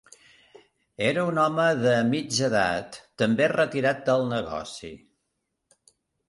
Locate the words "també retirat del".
3.23-4.27